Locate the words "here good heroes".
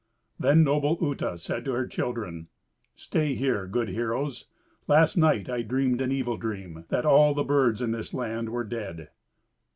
3.35-4.47